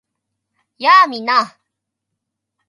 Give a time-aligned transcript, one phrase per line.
[0.79, 1.07] やあ！
[1.07, 1.59] みんな